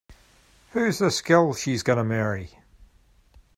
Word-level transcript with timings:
Who's 0.71 0.97
this 0.97 1.21
gal 1.21 1.53
she's 1.53 1.83
gonna 1.83 2.03
marry? 2.03 2.57